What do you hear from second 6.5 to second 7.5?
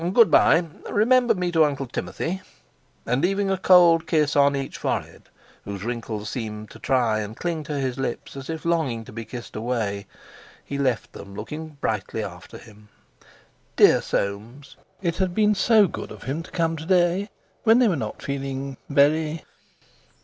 to try and